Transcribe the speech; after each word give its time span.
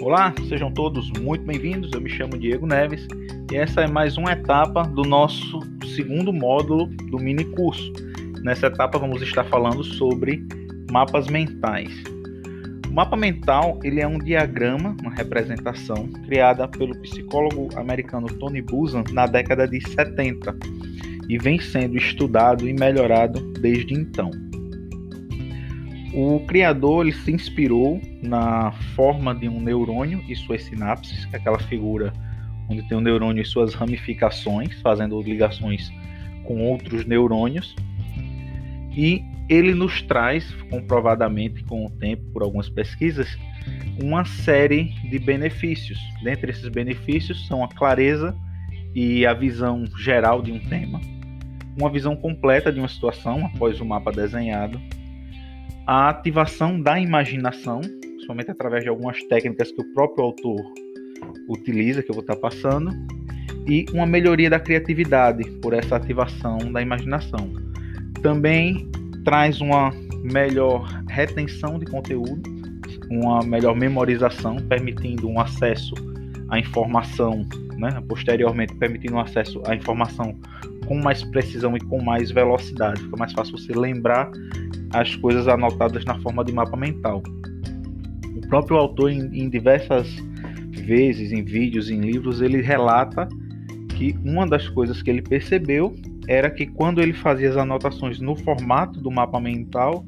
Olá, 0.00 0.32
sejam 0.48 0.72
todos 0.72 1.10
muito 1.20 1.44
bem-vindos. 1.44 1.92
Eu 1.92 2.00
me 2.00 2.08
chamo 2.08 2.38
Diego 2.38 2.66
Neves 2.66 3.06
e 3.52 3.56
essa 3.56 3.82
é 3.82 3.86
mais 3.86 4.16
uma 4.16 4.32
etapa 4.32 4.82
do 4.82 5.02
nosso 5.02 5.60
segundo 5.94 6.32
módulo 6.32 6.86
do 6.86 7.18
mini 7.18 7.44
curso. 7.44 7.92
Nessa 8.42 8.68
etapa 8.68 8.98
vamos 8.98 9.20
estar 9.20 9.44
falando 9.44 9.84
sobre 9.84 10.42
mapas 10.90 11.26
mentais. 11.26 11.92
O 12.88 12.94
mapa 12.94 13.14
mental 13.14 13.78
ele 13.84 14.00
é 14.00 14.08
um 14.08 14.18
diagrama, 14.18 14.96
uma 15.02 15.14
representação 15.14 16.10
criada 16.24 16.66
pelo 16.66 16.96
psicólogo 17.02 17.68
americano 17.78 18.26
Tony 18.26 18.62
Buzan 18.62 19.04
na 19.12 19.26
década 19.26 19.68
de 19.68 19.86
70 19.86 20.56
e 21.28 21.36
vem 21.36 21.60
sendo 21.60 21.98
estudado 21.98 22.66
e 22.66 22.72
melhorado 22.72 23.52
desde 23.60 23.92
então. 23.92 24.30
O 26.12 26.40
criador 26.40 27.06
ele 27.06 27.14
se 27.14 27.30
inspirou 27.30 28.00
na 28.22 28.72
forma 28.96 29.34
de 29.34 29.48
um 29.48 29.60
neurônio 29.60 30.22
e 30.28 30.34
suas 30.34 30.64
sinapses, 30.64 31.28
é 31.32 31.36
aquela 31.36 31.58
figura 31.58 32.12
onde 32.68 32.82
tem 32.82 32.96
um 32.96 33.00
neurônio 33.00 33.42
e 33.42 33.46
suas 33.46 33.74
ramificações, 33.74 34.80
fazendo 34.80 35.20
ligações 35.20 35.92
com 36.44 36.64
outros 36.66 37.04
neurônios. 37.04 37.74
E 38.96 39.22
ele 39.48 39.74
nos 39.74 40.02
traz, 40.02 40.52
comprovadamente 40.70 41.64
com 41.64 41.86
o 41.86 41.90
tempo, 41.90 42.22
por 42.32 42.42
algumas 42.42 42.68
pesquisas, 42.68 43.36
uma 44.00 44.24
série 44.24 44.84
de 45.08 45.18
benefícios. 45.18 45.98
Dentre 46.22 46.52
esses 46.52 46.68
benefícios 46.68 47.46
são 47.46 47.64
a 47.64 47.68
clareza 47.68 48.34
e 48.94 49.26
a 49.26 49.32
visão 49.32 49.84
geral 49.96 50.40
de 50.42 50.52
um 50.52 50.58
tema, 50.58 51.00
uma 51.78 51.90
visão 51.90 52.16
completa 52.16 52.72
de 52.72 52.78
uma 52.78 52.88
situação 52.88 53.46
após 53.46 53.80
o 53.80 53.84
mapa 53.84 54.10
desenhado, 54.12 54.80
a 55.90 56.08
ativação 56.08 56.80
da 56.80 57.00
imaginação, 57.00 57.80
principalmente 57.80 58.52
através 58.52 58.84
de 58.84 58.88
algumas 58.88 59.20
técnicas 59.24 59.72
que 59.72 59.80
o 59.80 59.92
próprio 59.92 60.26
autor 60.26 60.56
utiliza, 61.48 62.00
que 62.00 62.12
eu 62.12 62.14
vou 62.14 62.20
estar 62.20 62.36
passando, 62.36 62.92
e 63.66 63.84
uma 63.92 64.06
melhoria 64.06 64.48
da 64.48 64.60
criatividade 64.60 65.42
por 65.60 65.72
essa 65.72 65.96
ativação 65.96 66.58
da 66.72 66.80
imaginação. 66.80 67.52
Também 68.22 68.88
traz 69.24 69.60
uma 69.60 69.90
melhor 70.22 70.86
retenção 71.08 71.76
de 71.76 71.86
conteúdo, 71.86 72.40
uma 73.10 73.42
melhor 73.42 73.74
memorização, 73.74 74.58
permitindo 74.68 75.28
um 75.28 75.40
acesso 75.40 75.96
à 76.50 76.60
informação, 76.60 77.44
né, 77.76 78.00
posteriormente 78.08 78.76
permitindo 78.76 79.16
um 79.16 79.20
acesso 79.20 79.60
à 79.66 79.74
informação 79.74 80.38
com 80.86 81.02
mais 81.02 81.24
precisão 81.24 81.76
e 81.76 81.80
com 81.80 82.00
mais 82.00 82.30
velocidade. 82.30 83.02
Fica 83.02 83.16
mais 83.16 83.32
fácil 83.32 83.58
você 83.58 83.72
lembrar 83.72 84.30
as 84.92 85.14
coisas 85.16 85.46
anotadas 85.48 86.04
na 86.04 86.18
forma 86.20 86.44
de 86.44 86.52
mapa 86.52 86.76
mental. 86.76 87.22
O 88.36 88.46
próprio 88.48 88.76
autor, 88.76 89.10
em, 89.10 89.20
em 89.42 89.48
diversas 89.48 90.08
vezes, 90.70 91.32
em 91.32 91.44
vídeos, 91.44 91.90
em 91.90 92.00
livros, 92.00 92.40
ele 92.40 92.60
relata 92.60 93.28
que 93.96 94.16
uma 94.24 94.46
das 94.46 94.68
coisas 94.68 95.02
que 95.02 95.10
ele 95.10 95.22
percebeu 95.22 95.94
era 96.26 96.50
que 96.50 96.66
quando 96.66 97.00
ele 97.00 97.12
fazia 97.12 97.50
as 97.50 97.56
anotações 97.56 98.20
no 98.20 98.36
formato 98.36 99.00
do 99.00 99.10
mapa 99.10 99.40
mental, 99.40 100.04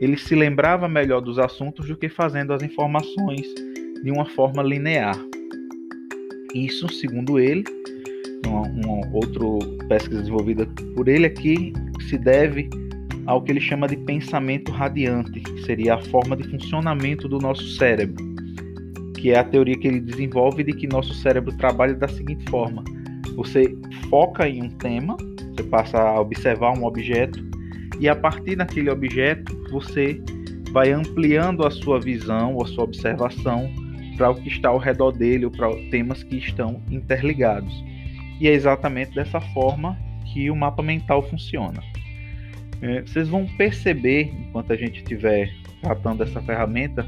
ele 0.00 0.16
se 0.16 0.34
lembrava 0.34 0.88
melhor 0.88 1.20
dos 1.20 1.38
assuntos 1.38 1.86
do 1.86 1.96
que 1.96 2.08
fazendo 2.08 2.52
as 2.52 2.62
informações 2.62 3.46
de 4.02 4.10
uma 4.10 4.26
forma 4.26 4.62
linear. 4.62 5.16
Isso, 6.54 6.88
segundo 6.88 7.38
ele, 7.38 7.64
uma, 8.46 8.62
uma 8.62 9.12
outra 9.12 9.86
pesquisa 9.88 10.20
desenvolvida 10.20 10.66
por 10.94 11.08
ele, 11.08 11.26
é 11.26 11.30
que 11.30 11.72
se 12.08 12.16
deve 12.16 12.68
ao 13.28 13.42
que 13.42 13.52
ele 13.52 13.60
chama 13.60 13.86
de 13.86 13.94
pensamento 13.94 14.72
radiante, 14.72 15.40
que 15.40 15.62
seria 15.64 15.96
a 15.96 15.98
forma 16.04 16.34
de 16.34 16.44
funcionamento 16.44 17.28
do 17.28 17.38
nosso 17.38 17.62
cérebro, 17.76 18.24
que 19.18 19.32
é 19.32 19.38
a 19.38 19.44
teoria 19.44 19.78
que 19.78 19.86
ele 19.86 20.00
desenvolve 20.00 20.64
de 20.64 20.72
que 20.72 20.86
nosso 20.86 21.12
cérebro 21.12 21.54
trabalha 21.58 21.94
da 21.94 22.08
seguinte 22.08 22.50
forma: 22.50 22.82
você 23.36 23.76
foca 24.08 24.48
em 24.48 24.62
um 24.62 24.70
tema, 24.70 25.14
você 25.54 25.62
passa 25.64 25.98
a 25.98 26.18
observar 26.18 26.72
um 26.78 26.84
objeto 26.86 27.46
e 28.00 28.08
a 28.08 28.16
partir 28.16 28.56
daquele 28.56 28.90
objeto 28.90 29.54
você 29.70 30.18
vai 30.72 30.90
ampliando 30.90 31.66
a 31.66 31.70
sua 31.70 32.00
visão 32.00 32.62
a 32.62 32.66
sua 32.66 32.84
observação 32.84 33.70
para 34.16 34.30
o 34.30 34.36
que 34.36 34.48
está 34.48 34.70
ao 34.70 34.78
redor 34.78 35.12
dele 35.12 35.44
ou 35.44 35.50
para 35.50 35.68
temas 35.90 36.22
que 36.22 36.36
estão 36.36 36.82
interligados. 36.90 37.84
E 38.40 38.48
é 38.48 38.52
exatamente 38.52 39.14
dessa 39.14 39.40
forma 39.52 39.98
que 40.32 40.50
o 40.50 40.56
mapa 40.56 40.82
mental 40.82 41.22
funciona. 41.28 41.82
É, 42.80 43.02
vocês 43.02 43.28
vão 43.28 43.46
perceber, 43.56 44.32
enquanto 44.40 44.72
a 44.72 44.76
gente 44.76 44.98
estiver 44.98 45.52
tratando 45.82 46.24
dessa 46.24 46.40
ferramenta, 46.42 47.06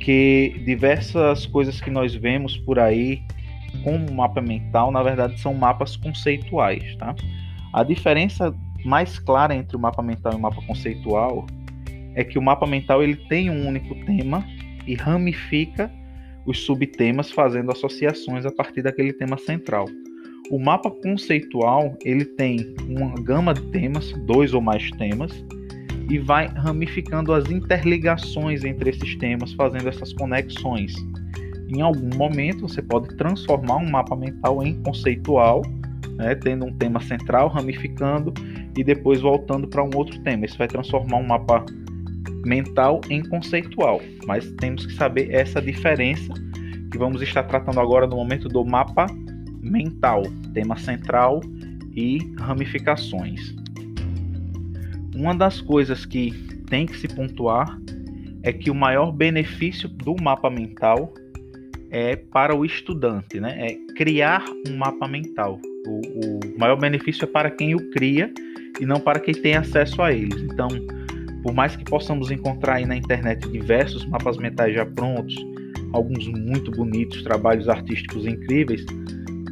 que 0.00 0.62
diversas 0.64 1.46
coisas 1.46 1.80
que 1.80 1.90
nós 1.90 2.14
vemos 2.14 2.56
por 2.58 2.78
aí 2.78 3.22
como 3.82 4.12
mapa 4.12 4.40
mental, 4.40 4.90
na 4.90 5.02
verdade, 5.02 5.38
são 5.40 5.54
mapas 5.54 5.96
conceituais. 5.96 6.96
Tá? 6.96 7.14
A 7.72 7.82
diferença 7.82 8.54
mais 8.84 9.18
clara 9.18 9.54
entre 9.54 9.76
o 9.76 9.80
mapa 9.80 10.02
mental 10.02 10.32
e 10.32 10.36
o 10.36 10.40
mapa 10.40 10.62
conceitual 10.62 11.46
é 12.14 12.24
que 12.24 12.38
o 12.38 12.42
mapa 12.42 12.66
mental 12.66 13.02
ele 13.02 13.16
tem 13.16 13.50
um 13.50 13.66
único 13.66 13.94
tema 14.06 14.44
e 14.86 14.94
ramifica 14.94 15.92
os 16.46 16.64
subtemas 16.64 17.30
fazendo 17.30 17.70
associações 17.70 18.46
a 18.46 18.50
partir 18.50 18.82
daquele 18.82 19.12
tema 19.12 19.36
central. 19.36 19.84
O 20.50 20.58
mapa 20.58 20.90
conceitual 20.90 21.94
ele 22.02 22.24
tem 22.24 22.74
uma 22.88 23.14
gama 23.22 23.52
de 23.52 23.60
temas, 23.70 24.12
dois 24.26 24.54
ou 24.54 24.62
mais 24.62 24.90
temas, 24.92 25.44
e 26.08 26.18
vai 26.18 26.46
ramificando 26.48 27.34
as 27.34 27.50
interligações 27.50 28.64
entre 28.64 28.90
esses 28.90 29.14
temas, 29.16 29.52
fazendo 29.52 29.88
essas 29.88 30.12
conexões. 30.14 30.94
Em 31.68 31.82
algum 31.82 32.16
momento 32.16 32.66
você 32.66 32.80
pode 32.80 33.14
transformar 33.16 33.76
um 33.76 33.90
mapa 33.90 34.16
mental 34.16 34.62
em 34.62 34.82
conceitual, 34.82 35.60
né, 36.16 36.34
tendo 36.34 36.64
um 36.64 36.72
tema 36.72 36.98
central, 37.00 37.48
ramificando 37.48 38.32
e 38.74 38.82
depois 38.82 39.20
voltando 39.20 39.68
para 39.68 39.84
um 39.84 39.90
outro 39.94 40.18
tema. 40.20 40.46
Isso 40.46 40.56
vai 40.56 40.66
transformar 40.66 41.18
um 41.18 41.26
mapa 41.26 41.62
mental 42.46 43.02
em 43.10 43.22
conceitual, 43.22 44.00
mas 44.26 44.50
temos 44.52 44.86
que 44.86 44.94
saber 44.94 45.30
essa 45.30 45.60
diferença 45.60 46.32
que 46.90 46.96
vamos 46.96 47.20
estar 47.20 47.42
tratando 47.42 47.78
agora 47.80 48.06
no 48.06 48.16
momento 48.16 48.48
do 48.48 48.64
mapa 48.64 49.06
mental, 49.60 50.22
tema 50.54 50.76
central 50.76 51.40
e 51.94 52.18
ramificações. 52.38 53.54
Uma 55.14 55.34
das 55.34 55.60
coisas 55.60 56.06
que 56.06 56.32
tem 56.68 56.86
que 56.86 56.96
se 56.96 57.08
pontuar 57.08 57.78
é 58.42 58.52
que 58.52 58.70
o 58.70 58.74
maior 58.74 59.10
benefício 59.10 59.88
do 59.88 60.14
mapa 60.22 60.48
mental 60.48 61.12
é 61.90 62.16
para 62.16 62.54
o 62.54 62.64
estudante, 62.64 63.40
né? 63.40 63.56
É 63.58 63.94
criar 63.94 64.44
um 64.68 64.76
mapa 64.76 65.08
mental. 65.08 65.60
O, 65.86 66.00
o 66.46 66.58
maior 66.58 66.76
benefício 66.76 67.24
é 67.24 67.26
para 67.26 67.50
quem 67.50 67.74
o 67.74 67.90
cria 67.90 68.32
e 68.80 68.86
não 68.86 69.00
para 69.00 69.18
quem 69.18 69.34
tem 69.34 69.56
acesso 69.56 70.02
a 70.02 70.12
eles. 70.12 70.40
Então, 70.42 70.68
por 71.42 71.52
mais 71.54 71.74
que 71.76 71.84
possamos 71.84 72.30
encontrar 72.30 72.76
aí 72.76 72.86
na 72.86 72.96
internet 72.96 73.48
diversos 73.50 74.04
mapas 74.06 74.36
mentais 74.36 74.74
já 74.74 74.84
prontos, 74.84 75.34
alguns 75.92 76.28
muito 76.28 76.70
bonitos, 76.70 77.22
trabalhos 77.22 77.68
artísticos 77.68 78.26
incríveis, 78.26 78.84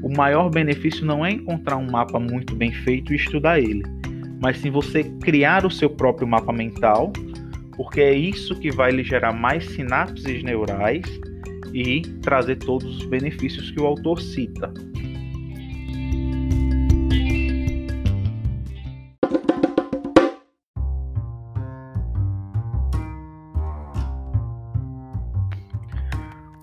o 0.03 0.17
maior 0.17 0.51
benefício 0.51 1.05
não 1.05 1.25
é 1.25 1.33
encontrar 1.33 1.77
um 1.77 1.91
mapa 1.91 2.19
muito 2.19 2.55
bem 2.55 2.73
feito 2.73 3.13
e 3.13 3.17
estudar 3.17 3.59
ele, 3.59 3.83
mas 4.41 4.59
sim 4.59 4.71
você 4.71 5.05
criar 5.05 5.65
o 5.65 5.71
seu 5.71 5.89
próprio 5.89 6.27
mapa 6.27 6.53
mental, 6.53 7.13
porque 7.77 8.01
é 8.01 8.15
isso 8.15 8.55
que 8.59 8.71
vai 8.71 8.91
lhe 8.91 9.03
gerar 9.03 9.33
mais 9.33 9.65
sinapses 9.71 10.43
neurais 10.43 11.05
e 11.73 12.01
trazer 12.23 12.57
todos 12.57 12.99
os 12.99 13.07
benefícios 13.07 13.71
que 13.71 13.81
o 13.81 13.87
autor 13.87 14.21
cita. 14.21 14.73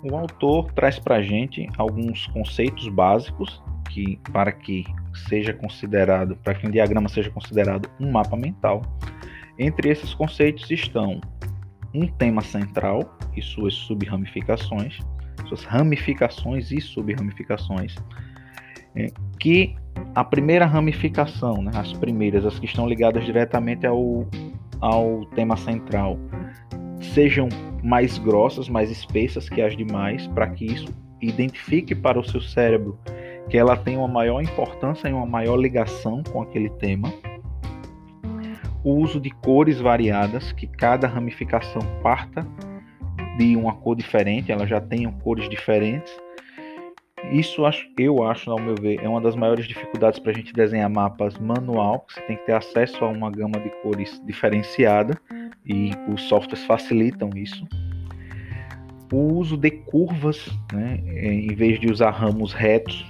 O 0.04 0.16
autor 0.18 0.72
traz 0.74 1.00
para 1.00 1.16
a 1.16 1.22
gente 1.22 1.68
alguns 1.78 2.28
conceitos 2.28 2.88
básicos 2.90 3.64
que 3.90 4.20
para 4.32 4.52
que 4.52 4.86
seja 5.30 5.54
considerado, 5.54 6.36
para 6.38 6.56
que 6.56 6.68
um 6.68 6.72
diagrama 6.72 7.08
seja 7.08 7.30
considerado 7.30 7.90
um 8.00 8.12
mapa 8.12 8.36
mental. 8.36 8.82
Entre 9.58 9.90
esses 9.90 10.14
conceitos 10.14 10.70
estão 10.70 11.22
um 11.94 12.08
tema 12.08 12.42
central 12.42 13.18
e 13.36 13.42
suas 13.42 13.74
subramificações, 13.74 14.98
suas 15.48 15.64
ramificações 15.64 16.72
e 16.72 16.82
subramificações, 16.82 17.96
é, 18.96 19.08
que 19.40 19.76
a 20.16 20.24
primeira 20.24 20.66
ramificação, 20.66 21.62
né, 21.62 21.72
as 21.76 21.94
primeiras, 21.94 22.46
as 22.46 22.60
que 22.60 22.66
estão 22.66 22.88
ligadas 22.88 23.24
diretamente 23.26 23.86
ao, 23.86 24.28
ao 24.82 25.26
tema 25.28 25.56
central, 25.56 26.18
sejam 27.00 27.48
mais 27.84 28.18
grossas, 28.18 28.70
mais 28.70 28.90
espessas 28.90 29.50
que 29.50 29.62
as 29.62 29.76
demais, 29.76 30.26
para 30.28 30.48
que 30.48 30.66
isso 30.66 30.88
identifique 31.22 31.94
para 31.94 32.20
o 32.20 32.24
seu 32.24 32.42
cérebro 32.42 32.98
que 33.50 33.58
ela 33.58 33.76
tem 33.76 33.98
uma 33.98 34.08
maior 34.08 34.42
importância 34.42 35.10
e 35.10 35.14
uma 35.14 35.26
maior 35.26 35.58
ligação 35.58 36.24
com 36.32 36.42
aquele 36.42 36.70
tema. 36.70 37.14
O 38.84 38.96
uso 38.96 39.20
de 39.20 39.30
cores 39.30 39.80
variadas, 39.80 40.52
que 40.52 40.68
cada 40.68 41.08
ramificação 41.08 41.82
parta 42.02 42.48
de 43.38 43.56
uma 43.56 43.74
cor 43.74 43.96
diferente, 43.96 44.52
elas 44.52 44.70
já 44.70 44.80
tenham 44.80 45.12
cores 45.12 45.50
diferentes. 45.50 46.12
Isso 47.32 47.66
eu 47.98 48.24
acho, 48.24 48.52
ao 48.52 48.60
meu 48.60 48.76
ver, 48.76 49.04
é 49.04 49.10
uma 49.10 49.22
das 49.22 49.36
maiores 49.36 49.68
dificuldades 49.68 50.20
para 50.20 50.32
a 50.32 50.36
gente 50.36 50.54
desenhar 50.54 50.90
mapas 50.90 51.38
manual, 51.40 52.00
porque 52.00 52.20
você 52.20 52.28
tem 52.28 52.38
que 52.38 52.46
ter 52.46 52.54
acesso 52.54 53.04
a 53.04 53.08
uma 53.08 53.32
gama 53.32 53.60
de 53.60 53.70
cores 53.82 54.22
diferenciada 54.26 55.18
e 55.66 55.92
os 56.14 56.22
softwares 56.24 56.64
facilitam 56.66 57.30
isso. 57.36 57.66
O 59.12 59.34
uso 59.36 59.58
de 59.58 59.72
curvas, 59.72 60.50
né, 60.72 61.00
em 61.06 61.54
vez 61.54 61.80
de 61.80 61.92
usar 61.92 62.12
ramos 62.12 62.52
retos, 62.52 63.06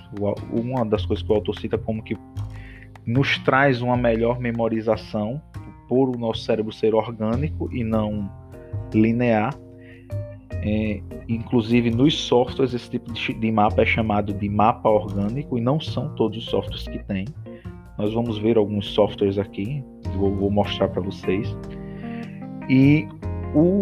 uma 0.51 0.86
das 0.86 1.06
coisas 1.06 1.25
que 1.25 1.31
o 1.31 1.36
autor 1.36 1.57
cita 1.57 1.77
como 1.77 2.04
que 2.04 2.18
nos 3.06 3.38
traz 3.39 3.81
uma 3.81 3.98
melhor 3.98 4.39
memorização 4.39 5.42
por 5.88 6.09
o 6.09 6.18
nosso 6.18 6.44
cérebro 6.44 6.71
ser 6.71 6.94
orgânico 6.94 7.69
e 7.71 7.83
não 7.83 8.30
linear. 8.94 9.54
É, 10.65 11.01
inclusive 11.27 11.92
nos 11.92 12.18
softwares 12.18 12.74
esse 12.74 12.89
tipo 12.89 13.12
de, 13.12 13.51
mapa 13.51 13.81
é 13.81 13.86
chamado 13.86 14.33
de 14.33 14.48
mapa 14.48 14.88
orgânico 14.88 15.57
e 15.57 15.62
não 15.62 15.77
são 15.77 16.15
todos 16.15 16.38
os 16.38 16.45
softwares 16.45 16.88
que 16.88 17.00
tem. 17.04 17.25
Nós 17.98 18.13
vamos 18.13 18.38
ver 18.38 18.56
alguns 18.56 18.88
softwares 18.88 19.38
aqui, 19.38 19.83
vou, 20.15 20.33
vou 20.33 20.50
mostrar 20.50 20.88
para 20.88 21.01
vocês. 21.01 21.54
E 22.69 23.06
o 23.54 23.81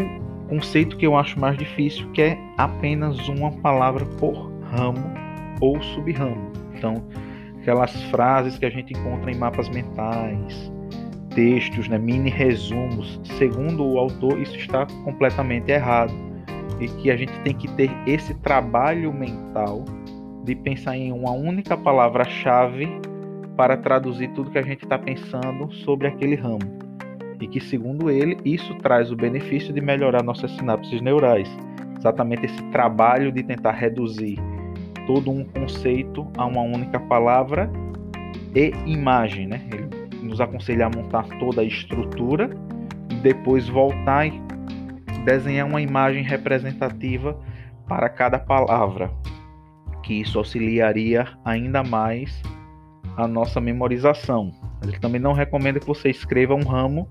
conceito 0.50 0.98
que 0.98 1.06
eu 1.06 1.16
acho 1.16 1.39
mais 1.39 1.56
difícil 1.56 2.10
que 2.13 2.24
é 2.24 2.38
apenas 2.57 3.27
uma 3.30 3.51
palavra 3.51 4.04
por 4.18 4.51
ramo 4.63 5.04
ou 5.62 5.80
subramo. 5.84 6.51
Então, 6.75 6.95
aquelas 7.60 7.94
frases 8.06 8.57
que 8.57 8.66
a 8.66 8.72
gente 8.72 8.92
encontra 8.92 9.31
em 9.31 9.36
mapas 9.36 9.69
mentais, 9.69 10.74
textos, 11.36 11.88
né, 11.88 12.00
mini 12.00 12.31
resumos. 12.31 13.22
Segundo 13.38 13.86
o 13.86 14.00
autor, 14.00 14.42
isso 14.42 14.56
está 14.56 14.88
completamente 15.04 15.72
errado 15.72 16.31
e 16.79 16.88
que 16.88 17.12
a 17.12 17.15
gente 17.15 17.33
tem 17.41 17.53
que 17.53 17.68
ter 17.71 17.91
esse 18.07 18.33
trabalho 18.35 19.13
mental 19.13 19.85
de 20.44 20.56
pensar 20.56 20.97
em 20.97 21.12
uma 21.12 21.31
única 21.31 21.77
palavra-chave 21.77 22.88
para 23.56 23.77
traduzir 23.77 24.29
tudo 24.29 24.50
que 24.51 24.57
a 24.57 24.63
gente 24.63 24.83
está 24.83 24.97
pensando 24.97 25.71
sobre 25.71 26.07
aquele 26.07 26.35
ramo. 26.35 26.59
E 27.39 27.47
que, 27.47 27.59
segundo 27.59 28.09
ele, 28.09 28.38
isso 28.45 28.73
traz 28.75 29.12
o 29.12 29.15
benefício 29.15 29.73
de 29.73 29.81
melhorar 29.81 30.23
nossas 30.23 30.51
sinapses 30.51 31.01
neurais. 31.01 31.50
Exatamente 31.97 32.45
esse 32.45 32.63
trabalho 32.71 33.31
de 33.31 33.44
tentar 33.44 33.71
reduzir 33.71 34.39
todo 35.06 35.31
um 35.31 35.44
conceito 35.44 36.25
a 36.38 36.45
uma 36.45 36.62
única 36.62 37.00
palavra 37.00 37.69
e 38.56 38.71
imagem, 38.85 39.47
né? 39.47 39.62
Ele 39.71 39.88
nos 40.24 40.39
aconselha 40.39 40.88
a 40.88 40.89
montar 40.89 41.27
toda 41.39 41.62
a 41.62 41.63
estrutura 41.63 42.50
e 43.09 43.15
depois 43.15 43.67
voltar 43.67 44.27
e 44.27 44.41
desenhar 45.23 45.68
uma 45.68 45.81
imagem 45.81 46.23
representativa 46.23 47.39
para 47.88 48.09
cada 48.09 48.39
palavra, 48.39 49.12
que 50.03 50.13
isso 50.21 50.38
auxiliaria 50.38 51.27
ainda 51.44 51.83
mais 51.83 52.41
a 53.18 53.27
nossa 53.27 53.59
memorização. 53.59 54.51
Ele 54.81 54.97
também 55.00 55.21
não 55.21 55.33
recomenda 55.33 55.79
que 55.79 55.88
você 55.88 56.09
escreva 56.09 56.56
um 56.56 56.63
ramo 56.63 57.07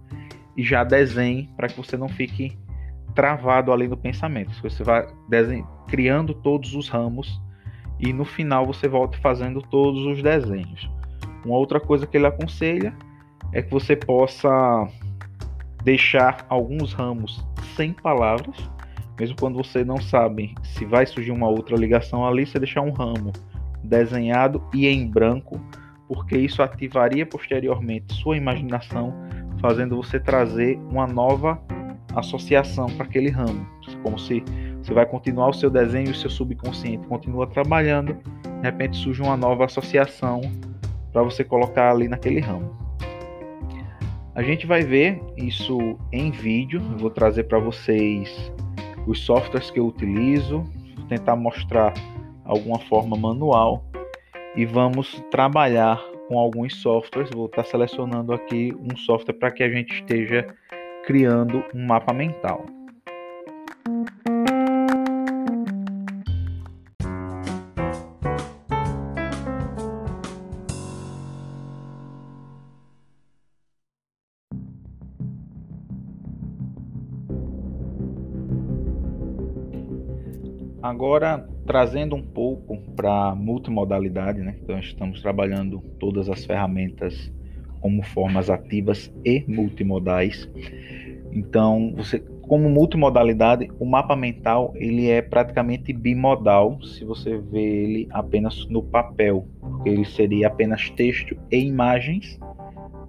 e 0.57 0.63
já 0.63 0.83
desenhe 0.83 1.49
para 1.57 1.69
que 1.69 1.77
você 1.77 1.97
não 1.97 2.09
fique 2.09 2.59
travado 3.15 3.73
ali 3.73 3.87
no 3.87 3.97
pensamento. 3.97 4.51
Você 4.63 4.83
vai 4.83 5.07
criando 5.89 6.35
todos 6.35 6.75
os 6.75 6.89
ramos 6.89 7.41
e 7.99 8.13
no 8.13 8.25
final 8.25 8.67
você 8.67 8.89
volta 8.89 9.19
fazendo 9.19 9.61
todos 9.63 10.05
os 10.07 10.23
desenhos. 10.23 10.91
Uma 11.45 11.57
outra 11.57 11.81
coisa 11.81 12.07
que 12.07 12.17
ele 12.17 12.27
aconselha 12.27 12.95
é 13.53 13.63
que 13.63 13.71
você 13.71 13.97
possa 13.97 14.89
deixar 15.83 16.45
alguns 16.49 16.93
ramos 16.93 17.45
sem 17.77 17.93
palavras, 17.93 18.57
mesmo 19.19 19.37
quando 19.39 19.57
você 19.57 19.85
não 19.85 20.01
sabe 20.01 20.55
se 20.63 20.85
vai 20.85 21.07
surgir 21.07 21.31
uma 21.31 21.49
outra 21.49 21.77
ligação 21.77 22.27
ali, 22.27 22.47
você 22.47 22.59
deixar 22.59 22.81
um 22.81 22.91
ramo 22.91 23.33
desenhado 23.83 24.63
e 24.75 24.87
em 24.87 25.07
branco, 25.07 25.61
porque 26.09 26.37
isso 26.37 26.63
ativaria 26.63 27.25
posteriormente 27.27 28.15
sua 28.15 28.37
imaginação, 28.37 29.15
fazendo 29.61 29.97
você 29.97 30.19
trazer 30.19 30.79
uma 30.91 31.07
nova 31.07 31.61
associação 32.15 32.87
para 32.87 33.05
aquele 33.05 33.31
ramo, 33.31 33.67
como 34.03 34.19
se 34.19 34.43
você 34.83 34.95
vai 34.95 35.07
continuar 35.07 35.51
o 35.51 35.53
seu 35.53 35.71
desenho 35.71 36.09
e 36.09 36.13
o 36.13 36.15
seu 36.15 36.31
subconsciente 36.31 37.07
continua 37.07 37.47
trabalhando, 37.47 38.15
de 38.15 38.63
repente 38.63 38.97
surge 38.97 39.23
uma 39.23 39.37
nova 39.37 39.67
associação 39.67 40.41
para 41.13 41.23
você 41.23 41.45
colocar 41.45 41.91
ali 41.91 42.09
naquele 42.09 42.41
ramo. 42.41 42.90
A 44.35 44.43
gente 44.43 44.67
vai 44.67 44.83
ver 44.83 45.21
isso 45.37 45.99
em 46.13 46.31
vídeo. 46.31 46.81
Eu 46.93 46.99
vou 46.99 47.11
trazer 47.11 47.45
para 47.45 47.59
vocês 47.59 48.53
os 49.07 49.21
softwares 49.21 49.71
que 49.71 49.81
eu 49.81 49.87
utilizo, 49.87 50.65
tentar 51.09 51.35
mostrar 51.35 51.93
alguma 52.45 52.79
forma 52.79 53.17
manual 53.17 53.85
e 54.57 54.65
vamos 54.65 55.23
trabalhar 55.31 56.01
com 56.29 56.39
alguns 56.39 56.77
softwares. 56.81 57.31
Vou 57.35 57.47
estar 57.47 57.65
selecionando 57.65 58.33
aqui 58.33 58.73
um 58.81 58.97
software 58.97 59.35
para 59.35 59.51
que 59.51 59.65
a 59.65 59.71
gente 59.71 59.95
esteja 59.95 60.47
criando 61.05 61.65
um 61.75 61.87
mapa 61.87 62.13
mental. 62.13 62.67
Agora, 81.01 81.49
trazendo 81.67 82.15
um 82.15 82.21
pouco 82.21 82.77
para 82.95 83.35
multimodalidade, 83.35 84.41
né? 84.41 84.55
Então, 84.63 84.79
estamos 84.79 85.23
trabalhando 85.23 85.81
todas 85.99 86.29
as 86.29 86.45
ferramentas 86.45 87.33
como 87.81 88.03
formas 88.03 88.51
ativas 88.51 89.11
e 89.25 89.43
multimodais. 89.49 90.47
Então, 91.33 91.95
você, 91.97 92.19
como 92.43 92.69
multimodalidade, 92.69 93.71
o 93.79 93.87
mapa 93.87 94.15
mental 94.15 94.75
ele 94.77 95.09
é 95.09 95.23
praticamente 95.23 95.91
bimodal, 95.91 96.79
se 96.83 97.03
você 97.03 97.39
vê 97.39 97.63
ele 97.63 98.09
apenas 98.11 98.67
no 98.69 98.83
papel, 98.83 99.49
porque 99.59 99.89
ele 99.89 100.05
seria 100.05 100.49
apenas 100.49 100.91
texto 100.91 101.35
e 101.51 101.61
imagens, 101.61 102.39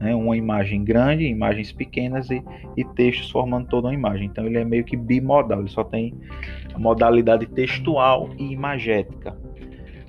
né? 0.01 0.15
uma 0.15 0.36
imagem 0.36 0.83
grande, 0.83 1.25
imagens 1.25 1.71
pequenas 1.71 2.30
e, 2.30 2.44
e 2.75 2.83
textos 2.83 3.30
formando 3.30 3.68
toda 3.68 3.87
uma 3.87 3.94
imagem. 3.94 4.26
Então, 4.26 4.45
ele 4.45 4.57
é 4.57 4.66
meio 4.66 4.83
que 4.83 4.97
bimodal, 4.97 5.59
ele 5.59 5.69
só 5.69 5.83
tem 5.83 6.14
modalidade 6.78 7.45
textual 7.45 8.30
e 8.37 8.52
imagética. 8.52 9.37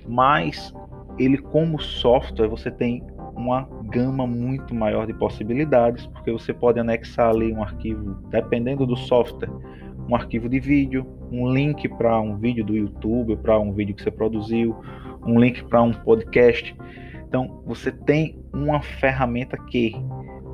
Mas 0.09 0.75
ele 1.19 1.38
como 1.38 1.78
software 1.78 2.49
você 2.49 2.71
tem 2.71 3.02
uma 3.35 3.69
gama 3.85 4.26
muito 4.26 4.75
maior 4.75 5.07
de 5.07 5.14
possibilidades, 5.14 6.07
porque 6.07 6.31
você 6.31 6.52
pode 6.52 6.78
anexar 6.78 7.31
ali 7.31 7.52
um 7.52 7.62
arquivo, 7.62 8.14
dependendo 8.31 8.87
do 8.87 8.97
software, 8.97 9.50
um 10.09 10.14
arquivo 10.14 10.49
de 10.49 10.61
vídeo, 10.61 11.07
um 11.31 11.52
link 11.52 11.88
para 11.88 12.21
um 12.21 12.37
vídeo 12.37 12.64
do 12.64 12.76
YouTube, 12.76 13.37
para 13.37 13.59
um 13.59 13.73
vídeo 13.73 13.95
que 13.95 14.02
você 14.02 14.11
produziu, 14.11 14.76
um 15.26 15.38
link 15.38 15.64
para 15.64 15.83
um 15.83 15.93
podcast. 15.93 16.75
Então, 17.33 17.62
você 17.65 17.91
tem 17.91 18.39
uma 18.53 18.83
ferramenta 18.83 19.57
que 19.57 19.95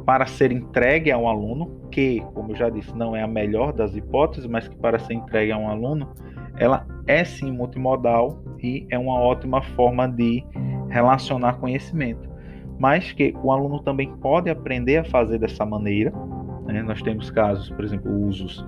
para 0.06 0.26
ser 0.26 0.52
entregue 0.52 1.10
a 1.10 1.18
um 1.18 1.26
aluno, 1.26 1.88
que, 1.90 2.20
como 2.34 2.52
eu 2.52 2.54
já 2.54 2.70
disse, 2.70 2.96
não 2.96 3.16
é 3.16 3.22
a 3.24 3.26
melhor 3.26 3.72
das 3.72 3.96
hipóteses, 3.96 4.48
mas 4.48 4.68
que 4.68 4.76
para 4.76 4.96
ser 4.96 5.14
entregue 5.14 5.50
a 5.50 5.58
um 5.58 5.68
aluno, 5.68 6.08
ela 6.56 6.86
é 7.08 7.24
sim 7.24 7.50
multimodal 7.50 8.40
e 8.62 8.86
é 8.90 8.96
uma 8.96 9.18
ótima 9.18 9.60
forma 9.60 10.06
de 10.06 10.44
relacionar 10.88 11.54
conhecimento. 11.54 12.30
Mas 12.78 13.10
que 13.10 13.34
o 13.42 13.50
aluno 13.50 13.80
também 13.80 14.14
pode 14.18 14.48
aprender 14.48 14.98
a 14.98 15.04
fazer 15.04 15.40
dessa 15.40 15.66
maneira. 15.66 16.12
Né? 16.64 16.80
Nós 16.80 17.02
temos 17.02 17.28
casos, 17.28 17.70
por 17.70 17.84
exemplo, 17.84 18.08
usos 18.24 18.64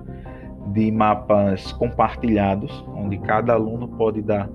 de 0.73 0.91
mapas 0.91 1.71
compartilhados, 1.71 2.85
onde 2.93 3.17
cada 3.19 3.53
aluno 3.53 3.87
pode 3.87 4.21
dar 4.21 4.49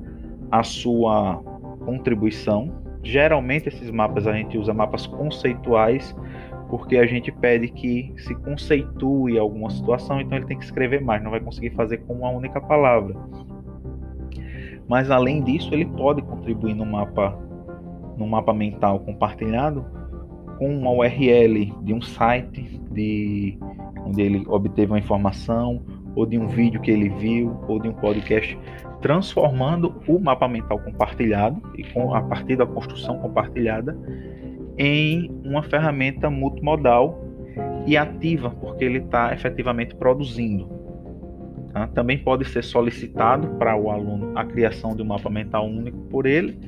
a 0.51 0.63
sua 0.63 1.43
contribuição. 1.87 2.85
Geralmente 3.07 3.69
esses 3.69 3.89
mapas 3.89 4.27
a 4.27 4.33
gente 4.33 4.59
usa 4.59 4.75
mapas 4.75 5.07
conceituais 5.07 6.15
porque 6.69 6.97
a 6.97 7.07
gente 7.07 7.31
pede 7.31 7.69
que 7.69 8.13
se 8.17 8.35
conceitue 8.35 9.39
alguma 9.39 9.71
situação, 9.71 10.21
então 10.21 10.37
ele 10.37 10.47
tem 10.47 10.59
que 10.59 10.65
escrever 10.65 11.01
mais, 11.01 11.23
não 11.23 11.31
vai 11.31 11.39
conseguir 11.39 11.71
fazer 11.71 11.99
com 11.99 12.15
uma 12.15 12.31
única 12.31 12.61
palavra. 12.61 13.15
Mas 14.89 15.09
além 15.09 15.45
disso, 15.45 15.73
ele 15.73 15.85
pode 15.85 16.23
contribuir 16.23 16.75
no 16.75 16.85
mapa, 16.85 17.39
no 18.17 18.27
mapa 18.27 18.53
mental 18.53 18.99
compartilhado 18.99 19.87
com 20.59 20.77
uma 20.77 20.91
URL 20.91 21.73
de 21.83 21.95
um 21.95 22.03
site 22.03 22.81
de 22.91 23.57
onde 24.05 24.21
ele 24.21 24.45
obteve 24.49 24.91
uma 24.91 24.99
informação, 24.99 25.81
ou 26.17 26.25
de 26.25 26.39
um 26.39 26.49
vídeo 26.49 26.81
que 26.81 26.91
ele 26.91 27.11
viu, 27.11 27.57
ou 27.69 27.79
de 27.79 27.89
um 27.89 27.93
podcast, 27.93 28.59
transformando 29.01 30.03
o 30.09 30.19
mapa 30.19 30.49
mental 30.49 30.79
compartilhado 30.81 31.63
e 31.77 31.85
com 31.85 32.15
a 32.15 32.23
partir 32.23 32.57
da 32.57 32.67
construção 32.67 33.19
compartilhada 33.19 33.97
em 34.79 35.31
uma 35.45 35.63
ferramenta 35.63 36.29
multimodal 36.31 37.23
e 37.87 37.97
ativa, 37.97 38.51
porque 38.51 38.85
ele 38.85 38.99
está 38.99 39.33
efetivamente 39.33 39.95
produzindo. 39.95 40.69
Tá? 41.73 41.87
Também 41.89 42.19
pode 42.19 42.47
ser 42.47 42.65
solicitado 42.65 43.49
para 43.59 43.77
o 43.77 43.91
aluno 43.91 44.33
a 44.35 44.45
criação 44.45 44.97
de 44.97 45.03
um 45.03 45.07
mapa 45.07 45.29
mental 45.29 45.67
único 45.67 45.99
por 46.09 46.27
ele, 46.27 46.59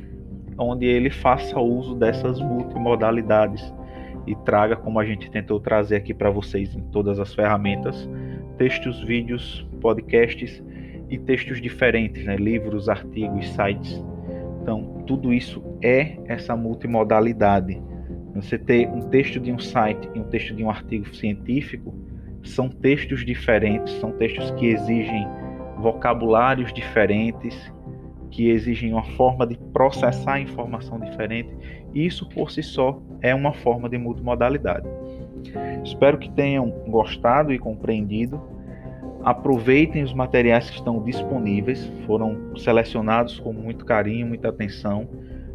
onde 0.59 0.87
ele 0.87 1.11
faça 1.11 1.59
uso 1.59 1.95
dessas 1.95 2.41
multimodalidades 2.41 3.73
e 4.27 4.35
traga, 4.45 4.77
como 4.77 5.01
a 5.01 5.05
gente 5.05 5.31
tentou 5.31 5.59
trazer 5.59 5.97
aqui 5.97 6.13
para 6.13 6.31
vocês 6.31 6.75
em 6.75 6.83
todas 6.91 7.19
as 7.19 7.35
ferramentas, 7.35 8.09
textos, 8.59 9.01
vídeos, 9.03 9.67
podcasts 9.81 10.63
e 11.09 11.17
textos 11.17 11.61
diferentes, 11.61 12.25
né? 12.25 12.37
livros, 12.37 12.89
artigos, 12.89 13.49
sites. 13.51 14.05
Então, 14.61 15.03
tudo 15.07 15.33
isso 15.33 15.63
é 15.83 16.19
essa 16.27 16.55
multimodalidade. 16.55 17.81
Você 18.35 18.59
ter 18.59 18.89
um 18.89 19.09
texto 19.09 19.41
de 19.41 19.51
um 19.51 19.59
site 19.59 20.09
e 20.15 20.19
um 20.19 20.25
texto 20.25 20.55
de 20.55 20.63
um 20.63 20.69
artigo 20.69 21.15
científico 21.15 21.95
são 22.43 22.69
textos 22.69 23.25
diferentes, 23.25 23.93
são 23.95 24.13
textos 24.13 24.51
que 24.53 24.67
exigem 24.67 25.27
vocabulários 25.79 26.73
diferentes, 26.73 27.73
que 28.31 28.51
exigem 28.51 28.93
uma 28.93 29.03
forma 29.03 29.47
de 29.47 29.57
processar 29.73 30.35
a 30.35 30.41
informação 30.41 31.01
diferente. 31.01 31.51
Isso 31.95 32.29
por 32.29 32.51
si 32.51 32.63
só 32.63 33.01
é 33.23 33.35
uma 33.35 33.53
forma 33.53 33.89
de 33.89 33.97
multimodalidade. 33.97 34.87
Espero 35.85 36.19
que 36.19 36.31
tenham 36.31 36.71
gostado 36.89 37.53
e 37.53 37.59
compreendido. 37.59 38.41
Aproveitem 39.25 40.03
os 40.03 40.15
materiais 40.15 40.71
que 40.71 40.77
estão 40.77 41.03
disponíveis, 41.03 41.85
foram 42.07 42.57
selecionados 42.57 43.41
com 43.41 43.53
muito 43.53 43.85
carinho, 43.85 44.27
muita 44.27 44.49
atenção. 44.49 45.09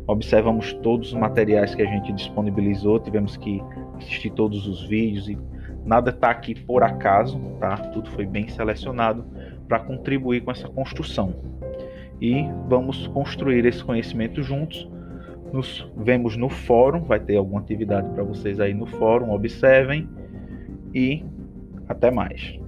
Observamos 0.05 0.73
todos 0.73 1.13
os 1.13 1.19
materiais 1.19 1.73
que 1.73 1.81
a 1.81 1.85
gente 1.85 2.11
disponibilizou, 2.11 2.99
tivemos 2.99 3.37
que 3.37 3.63
assistir 3.97 4.31
todos 4.31 4.67
os 4.67 4.85
vídeos 4.85 5.29
e 5.29 5.37
nada 5.85 6.09
está 6.09 6.29
aqui 6.29 6.53
por 6.53 6.83
acaso, 6.83 7.39
tá? 7.59 7.77
Tudo 7.77 8.09
foi 8.11 8.25
bem 8.25 8.47
selecionado 8.49 9.25
para 9.67 9.79
contribuir 9.79 10.41
com 10.41 10.51
essa 10.51 10.67
construção. 10.67 11.33
E 12.21 12.45
vamos 12.67 13.07
construir 13.07 13.65
esse 13.65 13.83
conhecimento 13.83 14.43
juntos. 14.43 14.89
Nos 15.53 15.87
vemos 15.95 16.35
no 16.35 16.49
fórum, 16.49 17.01
vai 17.03 17.19
ter 17.19 17.35
alguma 17.35 17.61
atividade 17.61 18.09
para 18.09 18.23
vocês 18.23 18.59
aí 18.59 18.73
no 18.73 18.87
fórum, 18.87 19.31
observem 19.31 20.09
e 20.95 21.23
até 21.87 22.09
mais. 22.09 22.59